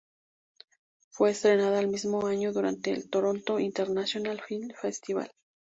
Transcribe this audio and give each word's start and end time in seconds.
Fue 1.11 1.29
estrenada 1.29 1.79
el 1.79 1.87
mismo 1.87 2.25
año 2.25 2.51
durante 2.51 2.89
el 2.91 3.07
Toronto 3.07 3.59
International 3.59 4.41
Film 4.47 4.71
Festival. 4.75 5.31